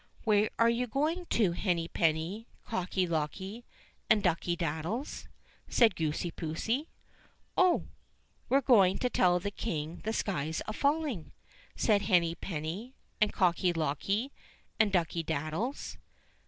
[0.23, 3.65] "Where are you going to, Henny penny, Cocky locky,
[4.09, 5.27] and Ducky daddies?"
[5.67, 6.87] said Goosey poosey.
[7.55, 7.85] "Oh!
[8.49, 11.33] we're going to tell the King the sky's a falling,"
[11.75, 14.31] said Henny penny and Cocky locky
[14.79, 15.99] and Ducky daddies.